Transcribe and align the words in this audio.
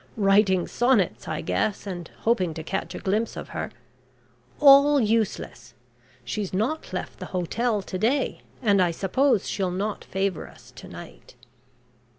Writing 0.17 0.65
sonnets, 0.65 1.27
I 1.27 1.41
guess, 1.41 1.85
and 1.85 2.09
hoping 2.21 2.55
to 2.55 2.63
catch 2.63 2.95
a 2.95 2.99
glimpse 2.99 3.37
of 3.37 3.49
her. 3.49 3.69
All 4.59 4.99
useless 4.99 5.75
she's 6.23 6.55
not 6.55 6.91
left 6.91 7.19
the 7.19 7.27
hotel 7.37 7.83
to 7.83 7.97
day, 7.99 8.41
and 8.63 8.81
I 8.81 8.89
suppose 8.89 9.47
she'll 9.47 9.69
not 9.69 10.03
favour 10.03 10.47
us 10.47 10.71
to 10.77 10.87
night." 10.87 11.35